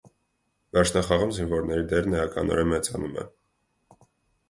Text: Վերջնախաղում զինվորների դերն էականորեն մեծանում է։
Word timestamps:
Վերջնախաղում 0.77 1.35
զինվորների 1.37 1.85
դերն 1.93 2.19
էականորեն 2.23 2.75
մեծանում 2.75 3.17
է։ 3.27 3.31